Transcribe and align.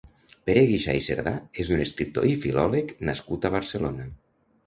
Pere 0.49 0.61
Guixà 0.69 0.95
i 0.99 1.03
Cerdà 1.07 1.33
és 1.65 1.69
un 1.75 1.83
escriptor 1.83 2.25
i 2.29 2.33
filòleg 2.45 2.93
nascut 3.11 3.45
a 3.45 3.51
Barcelona. 3.59 4.09